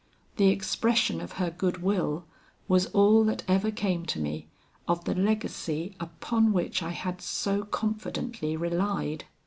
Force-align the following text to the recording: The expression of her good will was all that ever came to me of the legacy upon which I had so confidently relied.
The 0.37 0.47
expression 0.47 1.21
of 1.21 1.33
her 1.33 1.51
good 1.51 1.83
will 1.83 2.25
was 2.67 2.87
all 2.87 3.23
that 3.25 3.43
ever 3.47 3.69
came 3.69 4.03
to 4.07 4.17
me 4.17 4.47
of 4.87 5.05
the 5.05 5.13
legacy 5.13 5.95
upon 5.99 6.53
which 6.53 6.81
I 6.81 6.89
had 6.89 7.21
so 7.21 7.65
confidently 7.65 8.57
relied. 8.57 9.25